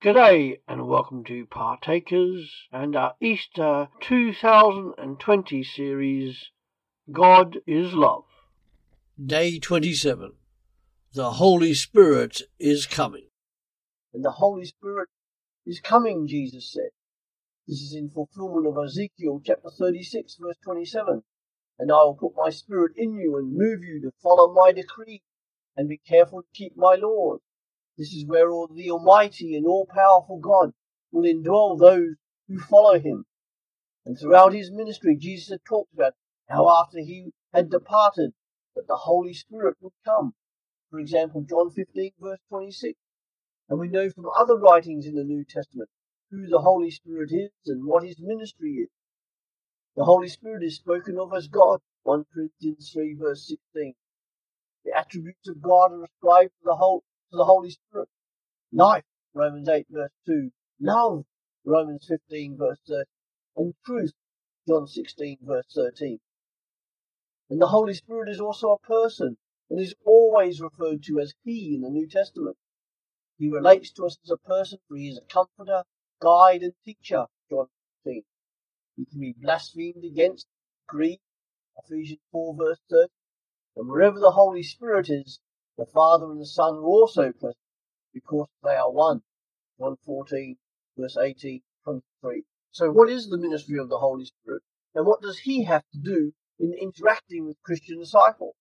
G'day 0.00 0.60
and 0.68 0.86
welcome 0.86 1.24
to 1.24 1.44
Partakers 1.46 2.68
and 2.70 2.94
our 2.94 3.16
Easter 3.20 3.88
2020 4.00 5.64
series, 5.64 6.50
God 7.10 7.56
is 7.66 7.94
Love. 7.94 8.22
Day 9.20 9.58
27. 9.58 10.34
The 11.12 11.30
Holy 11.32 11.74
Spirit 11.74 12.42
is 12.60 12.86
coming. 12.86 13.26
And 14.14 14.24
the 14.24 14.30
Holy 14.30 14.66
Spirit 14.66 15.08
is 15.66 15.80
coming, 15.80 16.28
Jesus 16.28 16.72
said. 16.72 16.90
This 17.66 17.80
is 17.80 17.92
in 17.92 18.08
fulfillment 18.08 18.68
of 18.68 18.76
Ezekiel 18.80 19.42
chapter 19.44 19.68
36, 19.68 20.36
verse 20.40 20.58
27. 20.62 21.24
And 21.80 21.90
I 21.90 21.96
will 22.04 22.14
put 22.14 22.34
my 22.36 22.50
spirit 22.50 22.92
in 22.96 23.14
you 23.14 23.36
and 23.36 23.52
move 23.52 23.82
you 23.82 24.00
to 24.02 24.12
follow 24.22 24.54
my 24.54 24.70
decree 24.70 25.22
and 25.76 25.88
be 25.88 25.98
careful 26.08 26.42
to 26.42 26.48
keep 26.54 26.76
my 26.76 26.94
laws. 26.94 27.40
This 27.98 28.14
is 28.14 28.24
where 28.24 28.52
all 28.52 28.68
the 28.68 28.92
Almighty 28.92 29.56
and 29.56 29.66
all 29.66 29.84
powerful 29.84 30.38
God 30.38 30.72
will 31.10 31.24
indwell 31.24 31.76
those 31.76 32.14
who 32.46 32.60
follow 32.60 33.00
him. 33.00 33.24
And 34.06 34.16
throughout 34.16 34.54
his 34.54 34.70
ministry, 34.70 35.16
Jesus 35.16 35.48
had 35.48 35.64
talked 35.68 35.92
about 35.92 36.14
how 36.48 36.68
after 36.68 37.00
he 37.00 37.32
had 37.52 37.70
departed, 37.70 38.34
that 38.76 38.86
the 38.86 38.94
Holy 38.94 39.34
Spirit 39.34 39.76
would 39.80 39.92
come. 40.04 40.34
For 40.90 41.00
example, 41.00 41.42
John 41.42 41.70
15, 41.70 42.12
verse 42.20 42.38
26. 42.48 42.96
And 43.68 43.80
we 43.80 43.88
know 43.88 44.08
from 44.08 44.26
other 44.34 44.56
writings 44.56 45.04
in 45.04 45.16
the 45.16 45.24
New 45.24 45.44
Testament 45.44 45.90
who 46.30 46.46
the 46.46 46.60
Holy 46.60 46.92
Spirit 46.92 47.32
is 47.32 47.50
and 47.66 47.84
what 47.84 48.04
his 48.04 48.20
ministry 48.20 48.74
is. 48.74 48.88
The 49.96 50.04
Holy 50.04 50.28
Spirit 50.28 50.62
is 50.62 50.76
spoken 50.76 51.18
of 51.18 51.34
as 51.34 51.48
God, 51.48 51.80
1 52.04 52.26
Corinthians 52.32 52.92
3, 52.92 53.16
verse 53.18 53.48
16. 53.48 53.94
The 54.84 54.96
attributes 54.96 55.48
of 55.48 55.60
God 55.60 55.92
are 55.92 56.04
ascribed 56.04 56.52
to 56.60 56.64
the 56.64 56.76
whole 56.76 57.02
to 57.30 57.36
the 57.36 57.44
Holy 57.44 57.70
Spirit. 57.70 58.08
Life, 58.72 59.04
Romans 59.34 59.68
8 59.68 59.86
verse 59.90 60.12
2. 60.26 60.50
Love, 60.80 61.24
Romans 61.64 62.06
15 62.06 62.56
verse 62.56 62.78
30. 62.86 63.04
And 63.56 63.74
truth, 63.84 64.12
John 64.66 64.86
16 64.86 65.38
verse 65.42 65.66
13. 65.74 66.20
And 67.50 67.60
the 67.60 67.68
Holy 67.68 67.94
Spirit 67.94 68.28
is 68.28 68.40
also 68.40 68.72
a 68.72 68.78
person 68.78 69.36
and 69.70 69.80
is 69.80 69.94
always 70.04 70.60
referred 70.60 71.02
to 71.04 71.20
as 71.20 71.34
He 71.44 71.74
in 71.74 71.82
the 71.82 71.90
New 71.90 72.06
Testament. 72.06 72.56
He 73.38 73.50
relates 73.50 73.92
to 73.92 74.06
us 74.06 74.18
as 74.24 74.30
a 74.30 74.36
person 74.36 74.78
for 74.88 74.96
He 74.96 75.08
is 75.08 75.18
a 75.18 75.32
comforter, 75.32 75.84
guide, 76.20 76.62
and 76.62 76.74
teacher, 76.84 77.26
John 77.50 77.66
15. 78.04 78.24
He 78.96 79.04
can 79.04 79.20
be 79.20 79.34
blasphemed 79.38 80.04
against, 80.04 80.46
grieved, 80.86 81.22
Ephesians 81.84 82.20
4 82.32 82.56
verse 82.56 82.80
30. 82.90 83.10
And 83.76 83.88
wherever 83.88 84.18
the 84.18 84.32
Holy 84.32 84.62
Spirit 84.62 85.08
is, 85.08 85.40
the 85.78 85.86
Father 85.86 86.26
and 86.26 86.40
the 86.40 86.46
Son 86.46 86.74
are 86.74 86.82
also 86.82 87.30
present 87.30 87.56
because 88.12 88.48
they 88.64 88.74
are 88.74 88.90
one. 88.90 89.22
114, 89.76 90.56
verse 90.98 91.16
18, 91.16 91.62
23. 91.84 92.42
So 92.72 92.90
what 92.90 93.08
is 93.08 93.28
the 93.28 93.38
ministry 93.38 93.78
of 93.78 93.88
the 93.88 93.98
Holy 93.98 94.24
Spirit? 94.24 94.62
And 94.96 95.06
what 95.06 95.22
does 95.22 95.38
he 95.38 95.62
have 95.64 95.84
to 95.92 95.98
do 95.98 96.32
in 96.58 96.74
interacting 96.74 97.46
with 97.46 97.62
Christian 97.62 98.00
disciples? 98.00 98.56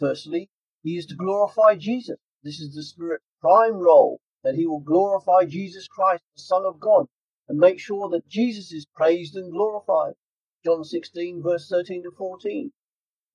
Firstly, 0.00 0.48
he 0.82 0.96
is 0.96 1.04
to 1.06 1.14
glorify 1.14 1.76
Jesus. 1.76 2.16
This 2.42 2.58
is 2.58 2.74
the 2.74 2.82
Spirit's 2.82 3.26
prime 3.42 3.74
role, 3.74 4.20
that 4.42 4.54
he 4.54 4.66
will 4.66 4.80
glorify 4.80 5.44
Jesus 5.44 5.86
Christ, 5.86 6.22
the 6.34 6.42
Son 6.42 6.64
of 6.64 6.80
God, 6.80 7.06
and 7.48 7.58
make 7.58 7.78
sure 7.78 8.08
that 8.08 8.26
Jesus 8.26 8.72
is 8.72 8.86
praised 8.86 9.36
and 9.36 9.52
glorified. 9.52 10.14
John 10.64 10.84
16, 10.84 11.42
verse 11.42 11.68
13 11.68 12.04
to 12.04 12.10
14. 12.16 12.72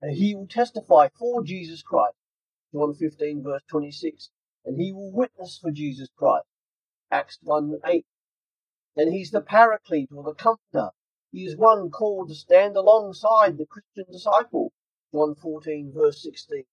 And 0.01 0.17
he 0.17 0.33
will 0.33 0.47
testify 0.47 1.09
for 1.09 1.43
Jesus 1.43 1.83
Christ 1.83 2.16
John 2.73 2.93
15, 2.93 3.43
verse 3.43 3.63
26. 3.69 4.29
And 4.65 4.79
he 4.79 4.91
will 4.91 5.11
witness 5.11 5.57
for 5.57 5.71
Jesus 5.71 6.09
Christ. 6.17 6.47
Acts 7.09 7.39
1 7.41 7.79
8. 7.85 8.05
Then 8.95 9.11
he's 9.11 9.31
the 9.31 9.41
paraclete 9.41 10.09
or 10.11 10.23
the 10.23 10.33
comforter. 10.33 10.91
He 11.31 11.45
is 11.45 11.55
one 11.55 11.89
called 11.89 12.29
to 12.29 12.35
stand 12.35 12.75
alongside 12.75 13.57
the 13.57 13.65
Christian 13.65 14.11
disciple. 14.11 14.73
John 15.13 15.35
14, 15.35 15.93
verse 15.93 16.21
16. 16.23 16.65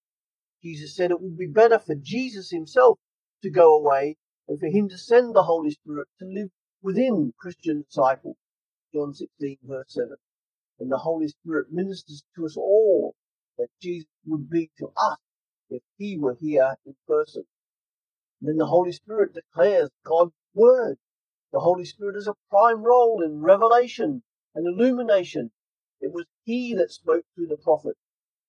Jesus 0.61 0.95
said 0.95 1.11
it 1.11 1.21
would 1.21 1.37
be 1.37 1.47
better 1.47 1.79
for 1.79 1.95
Jesus 1.95 2.49
himself 2.49 2.99
to 3.43 3.49
go 3.49 3.75
away 3.77 4.17
and 4.47 4.59
for 4.59 4.67
him 4.67 4.89
to 4.89 4.97
send 4.97 5.33
the 5.33 5.43
Holy 5.43 5.71
Spirit 5.71 6.07
to 6.19 6.25
live 6.25 6.49
within 6.81 7.33
Christian 7.37 7.83
disciples. 7.83 8.37
John 8.93 9.13
16, 9.13 9.59
verse 9.63 9.93
7. 9.93 10.17
And 10.79 10.91
the 10.91 10.97
Holy 10.97 11.27
Spirit 11.27 11.71
ministers 11.71 12.25
to 12.35 12.45
us 12.45 12.57
all 12.57 13.15
that 13.57 13.69
Jesus 13.81 14.09
would 14.25 14.49
be 14.49 14.71
to 14.79 14.91
us 14.97 15.19
if 15.75 15.83
he 15.97 16.17
were 16.17 16.35
here 16.39 16.75
in 16.85 16.95
person. 17.07 17.43
And 18.39 18.49
then 18.49 18.57
the 18.57 18.65
Holy 18.65 18.91
Spirit 18.91 19.33
declares 19.33 19.89
God's 20.03 20.33
word. 20.53 20.97
The 21.51 21.59
Holy 21.59 21.85
Spirit 21.85 22.15
has 22.15 22.27
a 22.27 22.35
prime 22.49 22.83
role 22.83 23.21
in 23.23 23.41
revelation 23.41 24.23
and 24.53 24.67
illumination. 24.67 25.51
It 26.01 26.11
was 26.13 26.25
he 26.43 26.73
that 26.75 26.91
spoke 26.91 27.25
through 27.33 27.47
the 27.47 27.57
prophet. 27.57 27.97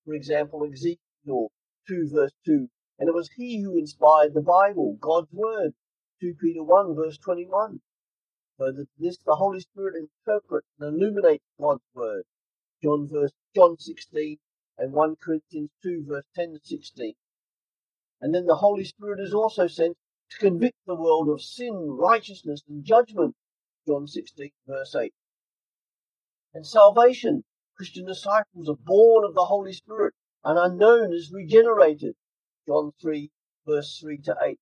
For 0.05 0.15
example, 0.15 0.65
Ezekiel 0.65 1.51
2 1.89 2.11
verse 2.13 2.33
2. 2.45 2.69
And 2.99 3.09
it 3.09 3.15
was 3.15 3.31
he 3.37 3.61
who 3.63 3.77
inspired 3.77 4.35
the 4.35 4.43
Bible, 4.43 4.97
God's 5.01 5.33
word. 5.33 5.75
2 6.21 6.35
Peter 6.41 6.63
1 6.63 6.95
verse 6.95 7.19
21. 7.19 7.81
Further 8.59 8.85
to 8.85 8.91
this, 8.99 9.19
the 9.19 9.37
Holy 9.37 9.61
Spirit 9.61 9.97
interprets 9.97 10.67
and 10.81 10.97
illuminates 10.97 11.45
God's 11.61 11.85
word. 11.95 12.25
John 12.83 13.07
verse 13.07 13.33
John 13.55 13.79
16 13.79 14.39
and 14.79 14.93
1 14.93 15.17
Corinthians 15.17 15.71
2 15.83 16.05
verse 16.07 16.25
10 16.35 16.55
to 16.55 16.61
16. 16.63 17.15
And 18.21 18.35
then 18.35 18.47
the 18.47 18.57
Holy 18.57 18.85
Spirit 18.85 19.21
is 19.21 19.35
also 19.35 19.67
sent 19.67 19.97
to 20.31 20.39
convict 20.39 20.79
the 20.87 20.95
world 20.95 21.29
of 21.29 21.43
sin, 21.43 21.97
righteousness, 21.99 22.63
and 22.69 22.85
judgment. 22.85 23.35
John 23.87 24.07
16 24.07 24.51
verse 24.67 24.95
8. 24.95 25.13
And 26.55 26.67
salvation. 26.67 27.45
Christian 27.77 28.07
disciples 28.07 28.71
are 28.71 28.83
born 28.83 29.25
of 29.25 29.35
the 29.35 29.45
Holy 29.45 29.75
Spirit 29.75 30.15
and 30.43 30.59
are 30.59 30.73
known 30.73 31.13
as 31.13 31.31
regenerated. 31.31 32.17
John 32.67 32.93
3 33.01 33.31
verse 33.67 33.99
3 34.01 34.19
to 34.23 34.37
8. 34.43 34.59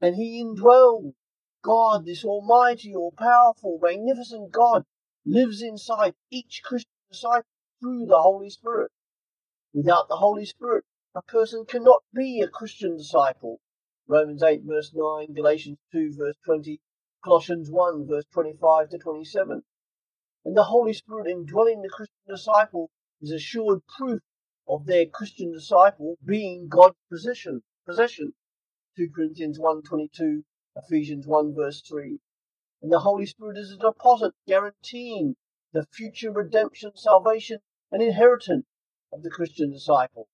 And 0.00 0.16
he 0.16 0.42
indwells 0.42 1.14
God, 1.62 2.04
this 2.04 2.24
almighty, 2.24 2.94
all 2.94 3.12
powerful, 3.16 3.78
magnificent 3.82 4.52
God, 4.52 4.84
lives 5.24 5.62
inside 5.62 6.14
each 6.30 6.62
Christian 6.62 6.92
disciple 7.10 7.48
through 7.84 8.06
the 8.06 8.18
Holy 8.18 8.48
Spirit. 8.48 8.90
Without 9.74 10.08
the 10.08 10.16
Holy 10.16 10.46
Spirit, 10.46 10.86
a 11.14 11.20
person 11.20 11.66
cannot 11.66 12.02
be 12.14 12.40
a 12.40 12.48
Christian 12.48 12.96
disciple. 12.96 13.60
Romans 14.08 14.42
8 14.42 14.62
verse 14.64 14.90
9, 14.94 15.34
Galatians 15.34 15.76
2 15.92 16.14
verse 16.16 16.36
20, 16.46 16.80
Colossians 17.22 17.70
1 17.70 18.06
verse 18.08 18.24
25 18.32 18.88
to 18.88 18.96
27. 18.96 19.62
And 20.46 20.56
the 20.56 20.64
Holy 20.64 20.94
Spirit 20.94 21.26
indwelling 21.26 21.82
the 21.82 21.90
Christian 21.90 22.16
disciple 22.26 22.90
is 23.20 23.30
assured 23.30 23.82
proof 23.98 24.22
of 24.66 24.86
their 24.86 25.04
Christian 25.04 25.52
disciple 25.52 26.16
being 26.24 26.68
God's 26.68 26.96
possession. 27.10 27.62
possession. 27.84 28.32
2 28.96 29.10
Corinthians 29.14 29.58
1 29.58 29.82
22, 29.82 30.42
Ephesians 30.74 31.26
1 31.26 31.54
verse 31.54 31.82
3. 31.82 32.18
And 32.80 32.90
the 32.90 33.00
Holy 33.00 33.26
Spirit 33.26 33.58
is 33.58 33.72
a 33.72 33.76
deposit 33.76 34.32
guaranteeing 34.46 35.36
the 35.74 35.84
future 35.92 36.32
redemption, 36.32 36.92
salvation, 36.94 37.58
and 37.94 38.02
inheritance 38.02 38.66
of 39.12 39.22
the 39.22 39.30
Christian 39.30 39.70
disciple. 39.70 40.26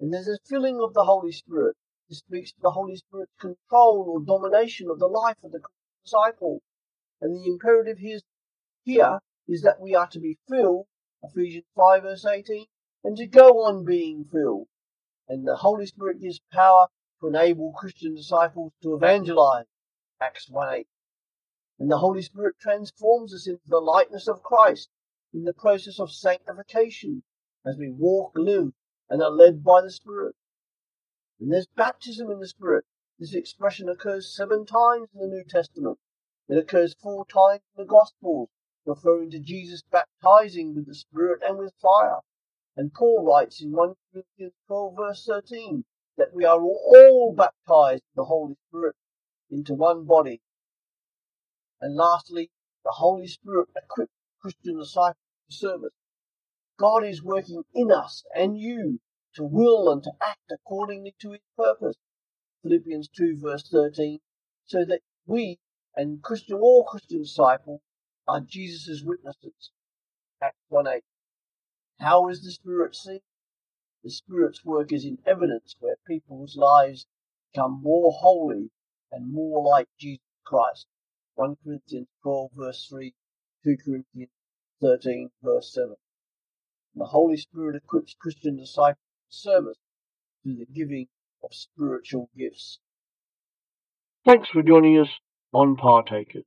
And 0.00 0.14
there's 0.14 0.28
a 0.28 0.38
filling 0.48 0.80
of 0.82 0.94
the 0.94 1.04
Holy 1.04 1.30
Spirit. 1.30 1.76
This 2.08 2.20
speaks 2.20 2.52
to 2.52 2.60
the 2.62 2.70
Holy 2.70 2.96
Spirit's 2.96 3.34
control 3.38 4.06
or 4.08 4.24
domination 4.24 4.88
of 4.88 4.98
the 4.98 5.08
life 5.08 5.36
of 5.44 5.52
the 5.52 5.60
disciple. 6.02 6.62
And 7.20 7.36
the 7.36 7.46
imperative 7.46 7.98
here, 7.98 8.20
here 8.82 9.18
is 9.46 9.60
that 9.60 9.78
we 9.78 9.94
are 9.94 10.06
to 10.06 10.20
be 10.20 10.38
filled, 10.48 10.86
Ephesians 11.22 11.66
5 11.76 12.04
verse 12.04 12.24
18, 12.24 12.64
and 13.04 13.14
to 13.18 13.26
go 13.26 13.64
on 13.64 13.84
being 13.84 14.24
filled. 14.24 14.68
And 15.28 15.46
the 15.46 15.56
Holy 15.56 15.84
Spirit 15.84 16.22
gives 16.22 16.40
power 16.50 16.86
to 17.20 17.28
enable 17.28 17.72
Christian 17.72 18.14
disciples 18.14 18.72
to 18.82 18.94
evangelize, 18.94 19.66
Acts 20.18 20.48
1 20.48 20.76
8. 20.76 20.86
And 21.78 21.90
the 21.90 21.98
Holy 21.98 22.22
Spirit 22.22 22.56
transforms 22.58 23.34
us 23.34 23.46
into 23.46 23.68
the 23.68 23.80
likeness 23.80 24.28
of 24.28 24.42
Christ 24.42 24.88
in 25.32 25.44
the 25.44 25.52
process 25.52 25.98
of 25.98 26.10
sanctification 26.10 27.22
as 27.66 27.76
we 27.76 27.90
walk, 27.90 28.32
live, 28.36 28.72
and 29.10 29.22
are 29.22 29.30
led 29.30 29.62
by 29.62 29.80
the 29.82 29.90
Spirit. 29.90 30.34
And 31.40 31.52
there's 31.52 31.68
baptism 31.76 32.30
in 32.30 32.40
the 32.40 32.48
Spirit. 32.48 32.84
This 33.18 33.34
expression 33.34 33.88
occurs 33.88 34.34
seven 34.34 34.64
times 34.64 35.08
in 35.14 35.20
the 35.20 35.26
New 35.26 35.44
Testament. 35.44 35.98
It 36.48 36.56
occurs 36.56 36.94
four 36.94 37.26
times 37.26 37.62
in 37.76 37.84
the 37.84 37.88
Gospels, 37.88 38.48
referring 38.86 39.30
to 39.32 39.40
Jesus 39.40 39.82
baptizing 39.82 40.74
with 40.74 40.86
the 40.86 40.94
Spirit 40.94 41.42
and 41.46 41.58
with 41.58 41.74
fire. 41.82 42.20
And 42.76 42.94
Paul 42.94 43.24
writes 43.24 43.60
in 43.60 43.72
1 43.72 43.94
Corinthians 44.12 44.54
12 44.66 44.96
verse 44.96 45.24
13 45.26 45.84
that 46.16 46.32
we 46.32 46.44
are 46.44 46.60
all 46.60 47.34
baptized 47.36 48.02
in 48.02 48.16
the 48.16 48.24
Holy 48.24 48.56
Spirit 48.68 48.96
into 49.50 49.74
one 49.74 50.04
body. 50.04 50.40
And 51.80 51.96
lastly, 51.96 52.50
the 52.84 52.92
Holy 52.92 53.26
Spirit 53.26 53.68
equips 53.76 54.12
Christian 54.40 54.78
disciples 54.78 55.16
to 55.50 55.56
service. 55.56 55.94
God 56.78 57.04
is 57.04 57.22
working 57.22 57.64
in 57.74 57.90
us 57.90 58.24
and 58.34 58.58
you 58.58 59.00
to 59.34 59.44
will 59.44 59.90
and 59.90 60.02
to 60.04 60.12
act 60.22 60.50
accordingly 60.50 61.14
to 61.20 61.32
his 61.32 61.40
purpose. 61.56 61.96
Philippians 62.62 63.08
2 63.16 63.38
verse 63.40 63.68
13, 63.68 64.20
so 64.66 64.84
that 64.84 65.00
we 65.26 65.58
and 65.94 66.22
Christian, 66.22 66.56
all 66.56 66.84
Christian 66.84 67.22
disciples 67.22 67.80
are 68.28 68.40
Jesus' 68.40 69.02
witnesses. 69.02 69.72
Acts 70.40 70.62
1 70.68 70.86
8. 70.86 71.02
How 71.98 72.28
is 72.28 72.42
the 72.42 72.52
Spirit 72.52 72.94
seen? 72.94 73.20
The 74.04 74.10
Spirit's 74.10 74.64
work 74.64 74.92
is 74.92 75.04
in 75.04 75.18
evidence 75.26 75.74
where 75.80 75.96
people's 76.06 76.56
lives 76.56 77.06
become 77.52 77.82
more 77.82 78.12
holy 78.12 78.70
and 79.10 79.32
more 79.32 79.64
like 79.64 79.88
Jesus 79.98 80.22
Christ. 80.44 80.86
1 81.34 81.56
Corinthians 81.64 82.06
12 82.22 82.50
verse 82.54 82.86
3, 82.88 83.12
2 83.64 83.76
Corinthians 83.84 84.30
13 84.80 85.30
verse 85.42 85.72
7. 85.74 85.96
The 86.94 87.06
Holy 87.06 87.36
Spirit 87.36 87.76
equips 87.76 88.14
Christian 88.14 88.56
disciples 88.56 88.98
service 89.28 89.78
through 90.42 90.56
the 90.56 90.66
giving 90.66 91.08
of 91.42 91.52
spiritual 91.52 92.30
gifts. 92.36 92.78
Thanks 94.24 94.48
for 94.48 94.62
joining 94.62 94.98
us 95.00 95.08
on 95.52 95.76
Partakers. 95.76 96.44